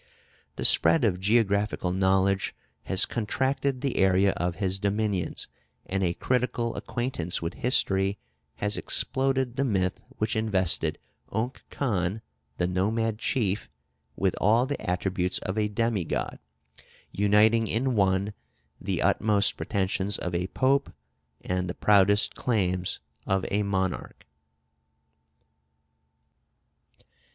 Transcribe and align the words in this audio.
The 0.55 0.65
spread 0.65 1.05
of 1.05 1.19
geographical 1.19 1.91
knowledge 1.91 2.55
has 2.85 3.05
contracted 3.05 3.81
the 3.81 3.97
area 3.97 4.31
of 4.31 4.55
his 4.55 4.79
dominions, 4.79 5.47
and 5.85 6.01
a 6.03 6.15
critical 6.15 6.75
acquaintance 6.75 7.39
with 7.39 7.53
history 7.53 8.17
has 8.55 8.77
exploded 8.77 9.57
the 9.57 9.63
myth 9.63 10.01
which 10.17 10.35
invested 10.35 10.97
Unk 11.31 11.61
Khan, 11.69 12.23
the 12.57 12.65
nomad 12.65 13.19
chief, 13.19 13.69
with 14.15 14.35
all 14.41 14.65
the 14.65 14.81
attributes 14.89 15.37
of 15.37 15.55
a 15.55 15.67
demigod, 15.67 16.39
uniting 17.11 17.67
in 17.67 17.93
one 17.93 18.33
the 18.81 19.03
utmost 19.03 19.55
pretensions 19.55 20.17
of 20.17 20.33
a 20.33 20.47
Pope 20.47 20.91
and 21.41 21.69
the 21.69 21.75
proudest 21.75 22.33
claims 22.33 22.99
of 23.27 23.45
a 23.51 23.61
monarch. 23.61 24.25